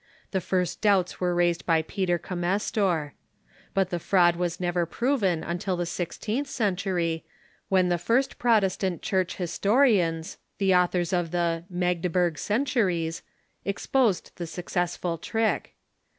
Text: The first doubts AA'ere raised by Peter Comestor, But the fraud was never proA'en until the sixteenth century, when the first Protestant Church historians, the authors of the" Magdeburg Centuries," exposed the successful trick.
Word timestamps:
The 0.31 0.41
first 0.41 0.81
doubts 0.81 1.17
AA'ere 1.17 1.35
raised 1.35 1.63
by 1.67 1.83
Peter 1.83 2.17
Comestor, 2.17 3.11
But 3.75 3.91
the 3.91 3.99
fraud 3.99 4.35
was 4.35 4.59
never 4.59 4.87
proA'en 4.87 5.43
until 5.45 5.77
the 5.77 5.85
sixteenth 5.85 6.47
century, 6.47 7.23
when 7.69 7.89
the 7.89 7.99
first 7.99 8.39
Protestant 8.39 9.03
Church 9.03 9.35
historians, 9.35 10.39
the 10.57 10.73
authors 10.73 11.13
of 11.13 11.29
the" 11.29 11.65
Magdeburg 11.69 12.39
Centuries," 12.39 13.21
exposed 13.63 14.31
the 14.37 14.47
successful 14.47 15.19
trick. 15.19 15.75